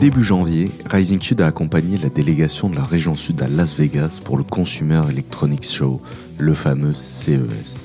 [0.00, 4.20] Début janvier, Rising Sud a accompagné la délégation de la région sud à Las Vegas
[4.24, 6.00] pour le Consumer Electronics Show,
[6.38, 7.80] le fameux CES.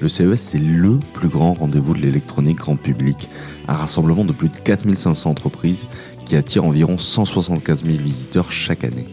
[0.00, 3.28] Le CES, c'est le plus grand rendez-vous de l'électronique grand public,
[3.68, 5.86] un rassemblement de plus de 4500 entreprises
[6.26, 9.06] qui attire environ 175 000 visiteurs chaque année.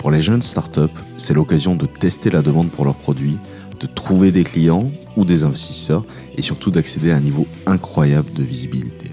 [0.00, 0.80] Pour les jeunes startups,
[1.18, 3.36] c'est l'occasion de tester la demande pour leurs produits,
[3.80, 6.06] de trouver des clients ou des investisseurs
[6.38, 9.10] et surtout d'accéder à un niveau incroyable de visibilité.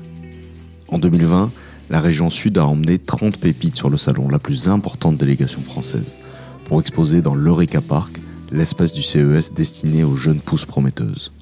[0.87, 1.51] En 2020,
[1.89, 6.19] la région sud a emmené 30 pépites sur le salon, la plus importante délégation française,
[6.63, 11.33] pour exposer dans l'Eureka Park, l'espace du CES destiné aux jeunes pousses prometteuses.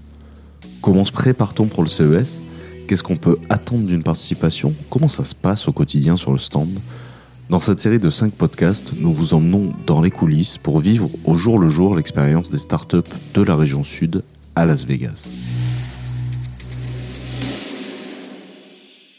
[0.81, 2.41] Comment se prépare-t-on pour le CES
[2.87, 4.73] Qu'est-ce qu'on peut attendre d'une participation?
[4.89, 6.79] Comment ça se passe au quotidien sur le stand?
[7.47, 11.35] Dans cette série de 5 podcasts, nous vous emmenons dans les coulisses pour vivre au
[11.35, 12.97] jour le jour l'expérience des startups
[13.35, 14.23] de la région sud
[14.55, 15.31] à Las Vegas.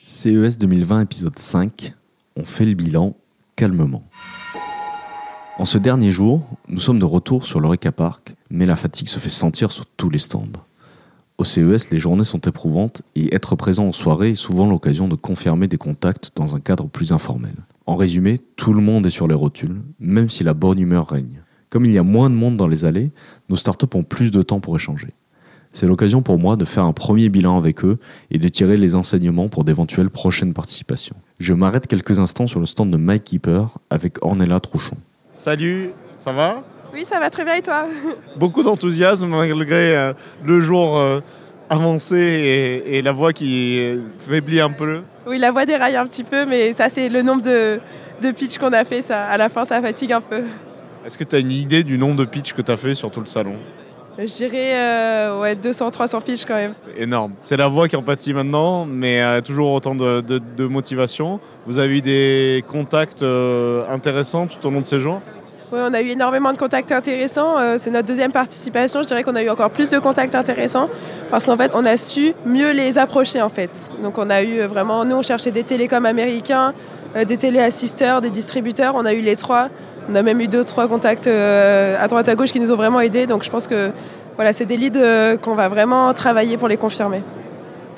[0.04, 1.94] CES 2020 épisode 5,
[2.34, 3.14] on fait le bilan
[3.54, 4.02] calmement.
[5.58, 9.20] En ce dernier jour, nous sommes de retour sur l'Eureka Park, mais la fatigue se
[9.20, 10.48] fait sentir sur tous les stands.
[11.38, 15.14] Au CES, les journées sont éprouvantes et être présent en soirée est souvent l'occasion de
[15.14, 17.54] confirmer des contacts dans un cadre plus informel.
[17.86, 21.42] En résumé, tout le monde est sur les rotules, même si la bonne humeur règne.
[21.70, 23.12] Comme il y a moins de monde dans les allées,
[23.48, 25.14] nos startups ont plus de temps pour échanger.
[25.72, 27.98] C'est l'occasion pour moi de faire un premier bilan avec eux
[28.32, 31.14] et de tirer les enseignements pour d'éventuelles prochaines participations.
[31.38, 34.96] Je m'arrête quelques instants sur le stand de Mike Keeper avec Ornella Trouchon.
[35.32, 36.64] Salut, ça va?
[36.92, 37.86] Oui, ça va très bien et toi?
[38.36, 40.12] Beaucoup d'enthousiasme malgré euh,
[40.44, 41.20] le jour euh,
[41.68, 45.02] avancé et, et, la voix qui faiblit un peu.
[45.26, 47.80] Oui, la voix déraille un petit peu, mais ça c'est le nombre de,
[48.22, 49.02] de pitch qu'on a fait.
[49.02, 50.42] Ça, à la fin, ça fatigue un peu.
[51.04, 53.10] Est-ce que tu as une idée du nombre de pitch que tu as fait sur
[53.10, 53.58] tout le salon
[54.18, 56.72] je dirais euh, ouais, 200-300 pitches quand même.
[56.96, 57.32] Énorme.
[57.40, 61.38] C'est la voix qui en pâtit maintenant, mais euh, toujours autant de, de, de, motivation.
[61.66, 65.20] Vous avez eu des contacts euh, intéressants tout au long de ces jours?
[65.72, 67.58] Oui, on a eu énormément de contacts intéressants.
[67.58, 69.02] Euh, c'est notre deuxième participation.
[69.02, 70.88] Je dirais qu'on a eu encore plus de contacts intéressants
[71.28, 73.90] parce qu'en fait, on a su mieux les approcher en fait.
[74.00, 76.72] Donc on a eu vraiment, nous on cherchait des télécoms américains,
[77.16, 78.94] euh, des téléassisteurs, des distributeurs.
[78.94, 79.68] On a eu les trois.
[80.08, 82.76] On a même eu deux, trois contacts euh, à droite à gauche qui nous ont
[82.76, 83.26] vraiment aidés.
[83.26, 83.90] Donc je pense que
[84.36, 87.22] voilà, c'est des leads euh, qu'on va vraiment travailler pour les confirmer.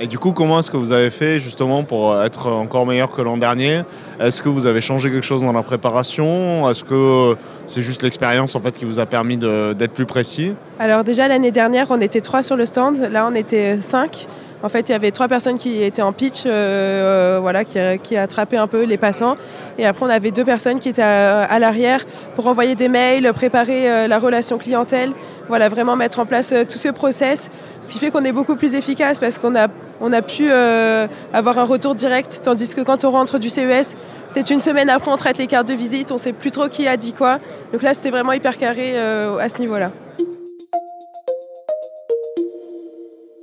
[0.01, 3.21] Et du coup, comment est-ce que vous avez fait justement pour être encore meilleur que
[3.21, 3.83] l'an dernier?
[4.21, 6.71] Est-ce que vous avez changé quelque chose dans la préparation?
[6.71, 7.37] Est-ce que
[7.67, 10.55] c'est juste l'expérience en fait qui vous a permis d'être plus précis?
[10.79, 13.09] Alors déjà l'année dernière, on était trois sur le stand.
[13.11, 14.29] Là, on était cinq.
[14.63, 18.57] En fait, il y avait trois personnes qui étaient en pitch, euh, voilà, qui, attrapaient
[18.57, 19.37] un peu les passants.
[19.79, 22.05] Et après, on avait deux personnes qui étaient à, l'arrière
[22.35, 25.13] pour envoyer des mails, préparer euh, la relation clientèle,
[25.47, 27.51] voilà, vraiment mettre en place euh, tout ce process.
[27.81, 29.69] Ce qui fait qu'on est beaucoup plus efficace parce qu'on a,
[30.01, 32.41] on a pu euh, avoir un retour direct.
[32.43, 33.95] Tandis que quand on rentre du CES,
[34.33, 36.69] peut-être une semaine après, on traite les cartes de visite, on ne sait plus trop
[36.69, 37.41] qui a dit quoi.
[37.73, 39.93] Donc là, c'était vraiment hyper carré euh, à ce niveau-là.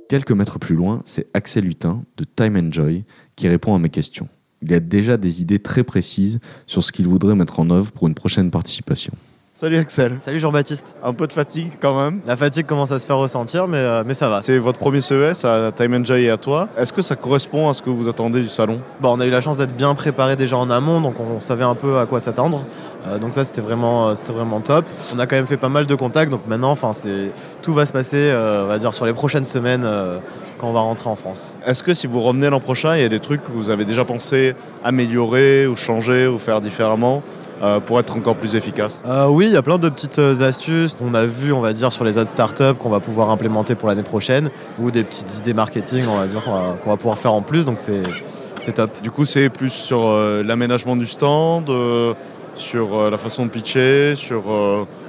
[0.08, 4.28] Quelques mètres plus loin, c'est Axel Hutin de Time Enjoy qui répond à mes questions.
[4.62, 8.06] Il a déjà des idées très précises sur ce qu'il voudrait mettre en œuvre pour
[8.06, 9.12] une prochaine participation.
[9.58, 10.12] Salut Axel.
[10.18, 10.98] Salut Jean-Baptiste.
[11.02, 12.20] Un peu de fatigue quand même.
[12.26, 14.42] La fatigue commence à se faire ressentir, mais, euh, mais ça va.
[14.42, 16.68] C'est votre premier CES à Time Enjoy et à toi.
[16.76, 18.82] Est-ce que ça correspond à ce que vous attendez du salon?
[19.00, 21.64] Bon, On a eu la chance d'être bien préparé déjà en amont, donc on savait
[21.64, 22.66] un peu à quoi s'attendre.
[23.06, 24.84] Euh, donc ça, c'était vraiment, c'était vraiment top.
[25.14, 27.30] On a quand même fait pas mal de contacts, donc maintenant, enfin, c'est
[27.62, 29.84] tout va se passer, euh, on va dire, sur les prochaines semaines.
[29.86, 30.18] Euh,
[30.58, 31.54] quand on va rentrer en France.
[31.66, 33.84] Est-ce que si vous revenez l'an prochain, il y a des trucs que vous avez
[33.84, 37.22] déjà pensé améliorer ou changer ou faire différemment?
[37.62, 39.00] Euh, pour être encore plus efficace?
[39.06, 41.92] Euh, Oui, il y a plein de petites astuces qu'on a vues, on va dire,
[41.92, 45.54] sur les autres startups qu'on va pouvoir implémenter pour l'année prochaine ou des petites idées
[45.54, 47.66] marketing, on va dire, qu'on va, qu va, pouvoir faire en plus.
[47.66, 48.90] Donc c'est, top.
[49.02, 52.14] Du coup, c'est plus sur euh, l'aménagement du stand, euh,
[52.54, 54.44] sur la façon de pitcher, sur,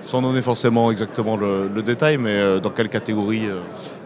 [0.06, 3.44] sans donner forcément exactement le, le détail, mais dans quelle catégorie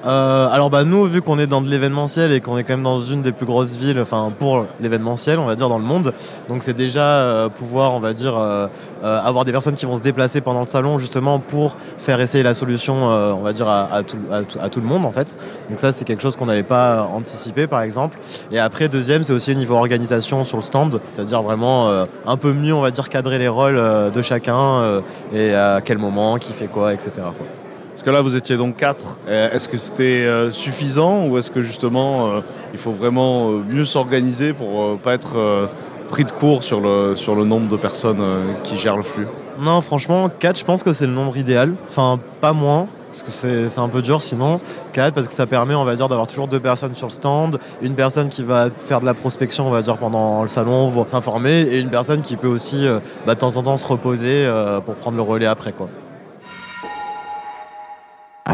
[0.06, 2.84] euh, alors bah nous vu qu'on est dans de l'événementiel et qu'on est quand même
[2.84, 6.12] dans une des plus grosses villes enfin pour l'événementiel on va dire dans le monde
[6.50, 8.68] donc c'est déjà euh, pouvoir on va dire euh,
[9.04, 12.56] avoir des personnes qui vont se déplacer pendant le salon justement pour faire essayer la
[12.56, 15.38] solution on va dire à, tout, à, tout, à, tout, le monde en fait
[15.70, 18.18] donc ça c'est quelque chose qu'on n'avait pas anticipé par exemple
[18.52, 22.06] et après deuxième c'est aussi au niveau organisation sur le stand c'est à dire vraiment
[22.26, 23.82] un peu mieux on va dire cadrer les rôles
[24.12, 25.02] de chacun
[25.34, 27.61] et à quel moment qui fait quoi etc quoi.
[27.92, 29.20] Parce que là, vous étiez donc 4.
[29.28, 32.42] Est-ce que c'était euh, suffisant ou est-ce que justement, euh,
[32.74, 35.70] il faut vraiment euh, mieux s'organiser pour pas être
[36.10, 38.24] pris de court sur le, sur le nombre de personnes
[38.64, 39.28] qui gèrent le flux?
[39.60, 41.74] Non, franchement, 4, je pense que c'est le nombre idéal.
[41.88, 44.60] Enfin, pas moins, parce que c'est un peu dur sinon.
[44.94, 47.60] 4, parce que ça permet, on va dire, d'avoir toujours deux personnes sur le stand.
[47.82, 51.62] Une personne qui va faire de la prospection, on va dire, pendant le salon, s'informer.
[51.62, 54.80] Et une personne qui peut aussi, euh, bah, de temps en temps, se reposer euh,
[54.80, 55.88] pour prendre le relais après, quoi.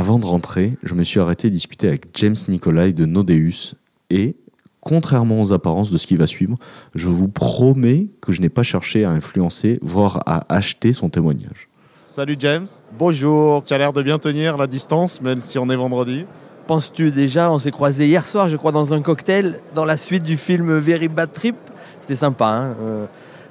[0.07, 3.75] Avant de rentrer, je me suis arrêté discuter avec James Nicolai de Nodeus
[4.09, 4.37] et
[4.79, 6.55] contrairement aux apparences de ce qui va suivre,
[6.95, 11.67] je vous promets que je n'ai pas cherché à influencer, voire à acheter son témoignage.
[12.01, 12.67] Salut James.
[12.97, 13.63] Bonjour.
[13.63, 16.25] Tu as l'air de bien tenir la distance, même si on est vendredi.
[16.67, 20.23] Penses-tu déjà, on s'est croisés hier soir, je crois, dans un cocktail, dans la suite
[20.23, 21.57] du film Very Bad Trip?
[21.99, 22.45] C'était sympa.
[22.45, 23.05] Hein euh,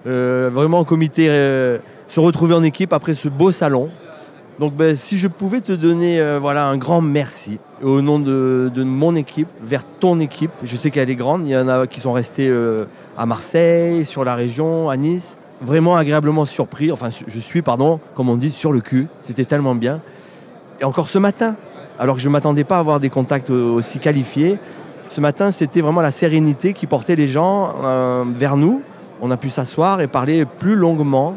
[0.07, 1.77] euh, vraiment, en comité, euh,
[2.09, 3.91] se retrouver en équipe après ce beau salon.
[4.59, 8.71] Donc ben, si je pouvais te donner euh, voilà, un grand merci au nom de,
[8.79, 12.01] mon équipe, vers ton équipe, je sais qu'elle est grande, il y en a qui
[12.01, 12.87] sont restés euh,
[13.19, 18.31] à Marseille, sur la région, à Nice, vraiment agréablement surpris, enfin je suis, pardon, comme
[18.31, 20.01] on dit, sur le cul, c'était tellement bien.
[20.81, 21.57] Et encore ce matin,
[21.99, 24.59] alors que je ne m'attendais pas à avoir des contacts aussi qualifiés,
[25.11, 28.83] ce matin c'était vraiment la sérénité qui portait les gens euh, vers nous.
[29.21, 31.37] On a pu s'asseoir et parler plus longuement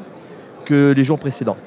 [0.65, 1.57] que les jours précédents.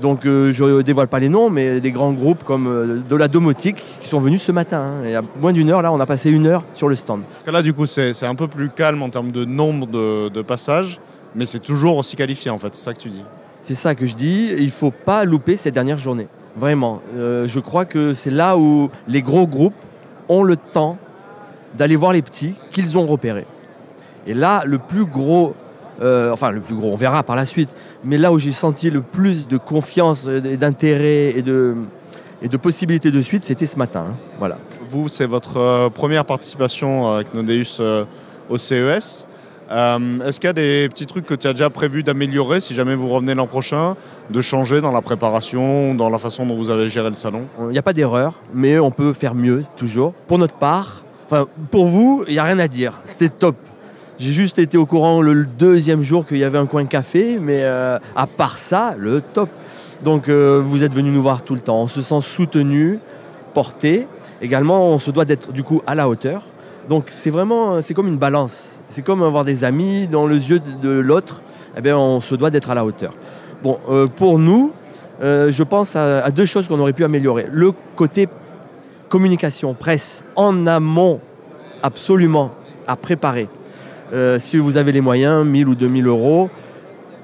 [0.00, 3.16] Donc euh, je ne dévoile pas les noms, mais des grands groupes comme euh, de
[3.16, 4.78] la domotique qui sont venus ce matin.
[4.78, 5.02] Hein.
[5.04, 7.22] Il y a moins d'une heure, là, on a passé une heure sur le stand.
[7.32, 10.42] Parce que là, du coup, c'est un peu plus calme en termes de nombre de,
[10.42, 11.00] passages,
[11.34, 12.74] mais c'est toujours aussi qualifié, en fait.
[12.74, 13.24] C'est ça que tu dis.
[13.60, 14.50] C'est ça que je dis.
[14.56, 16.28] Il ne faut pas louper cette dernière journée.
[16.56, 17.02] Vraiment.
[17.16, 19.74] Euh, je crois que c'est là où les gros groupes
[20.28, 20.96] ont le temps
[21.76, 23.46] d'aller voir les petits qu'ils ont repérés.
[24.26, 25.54] Et là, le plus gros
[26.00, 27.74] euh, enfin le plus gros, on verra par la suite,
[28.04, 31.74] mais là où j'ai senti le plus de confiance, d'intérêt et de,
[32.42, 34.06] et de possibilités de suite, c'était ce matin.
[34.10, 34.16] Hein.
[34.38, 34.58] Voilà.
[34.88, 38.04] Vous, c'est votre euh, première participation avec Nodeus euh,
[38.48, 39.26] au CES.
[39.70, 42.94] Est-ce qu'il y a des petits trucs que tu as déjà prévu d'améliorer si jamais
[42.94, 43.96] vous revenez l'an prochain,
[44.30, 47.46] de changer dans la préparation, dans la façon dont vous avez géré le salon?
[47.60, 50.14] Il n'y a pas d'erreur, mais on peut faire mieux toujours.
[50.26, 52.98] Pour notre part, enfin, pour vous, il n'y a rien à dire.
[53.04, 53.56] C'était top.
[54.18, 57.60] J'ai juste été au courant le deuxième jour qu'il y avait un coin café, mais
[57.62, 59.48] euh, à part ça, le top.
[60.02, 61.82] Donc euh, vous êtes venu nous voir tout le temps.
[61.82, 62.98] On se sent soutenu,
[63.54, 64.08] porté.
[64.42, 66.42] Également, on se doit d'être du coup à la hauteur.
[66.88, 68.80] Donc c'est vraiment, c'est comme une balance.
[68.88, 71.42] C'est comme avoir des amis dans les yeux de, l'autre.
[71.76, 73.14] Eh bien, on se doit d'être à la hauteur.
[73.62, 74.72] Bon, euh, pour nous,
[75.22, 77.46] je pense à, à deux choses qu'on aurait pu améliorer.
[77.52, 78.26] Le côté
[79.08, 81.20] communication, presse, en amont,
[81.84, 82.50] absolument
[82.88, 83.48] à préparer.
[84.12, 86.48] Euh, si vous avez les moyens, 1000 ou 2000 euros,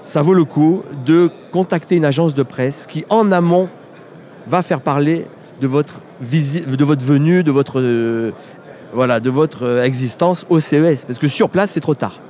[0.04, 3.68] ça vaut le coup de contacter une agence de presse qui, en amont,
[4.46, 5.26] va faire parler
[5.62, 8.32] de votre, de votre venue, de votre, euh,
[8.92, 11.06] voilà, de votre euh, existence au CES.
[11.06, 12.20] Parce que sur place, c'est trop tard.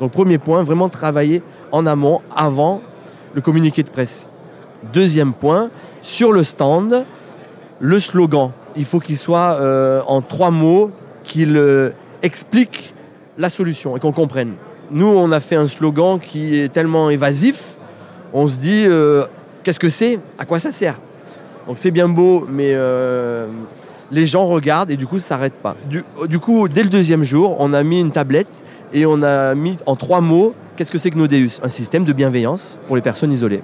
[0.00, 2.82] Donc, premier point, vraiment travailler en amont, avant
[3.32, 4.28] le communiqué de presse.
[4.92, 5.70] Deuxième point,
[6.02, 7.06] sur le stand,
[7.80, 8.50] le slogan.
[8.76, 9.58] Il faut qu'il soit
[10.06, 10.90] en trois mots,
[11.24, 11.58] qu'il
[12.22, 12.94] explique
[13.38, 14.54] la solution et qu'on comprenne.
[14.90, 17.74] Nous, on a fait un slogan qui est tellement évasif,
[18.32, 19.24] on se dit euh,
[19.62, 20.20] qu'est-ce que c'est?
[20.38, 20.98] À quoi ça sert?
[21.66, 23.46] Donc c'est bien beau, mais euh,
[24.10, 25.76] les gens regardent et du coup, ça s'arrête pas.
[25.88, 28.62] Du, coup, dès le deuxième jour, on a mis une tablette
[28.92, 32.12] et on a mis en trois mots qu'est-ce que c'est que Nodeus Un système de
[32.12, 33.62] bienveillance pour les personnes isolées.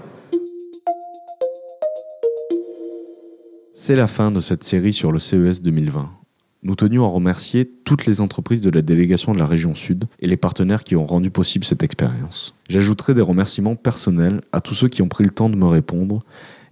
[3.74, 6.21] C'est la fin de cette série sur le CES 2020.
[6.64, 10.28] Nous tenions à remercier toutes les entreprises de la délégation de la région Sud et
[10.28, 12.54] les partenaires qui ont rendu possible cette expérience.
[12.68, 16.22] J'ajouterai des remerciements personnels à tous ceux qui ont pris le temps de me répondre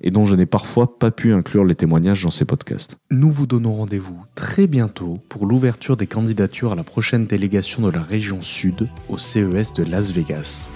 [0.01, 2.99] et dont je n'ai parfois pas pu inclure les témoignages dans ces podcasts.
[3.11, 7.91] Nous vous donnons rendez-vous très bientôt pour l'ouverture des candidatures à la prochaine délégation de
[7.91, 10.71] la région Sud au CES de Las Vegas.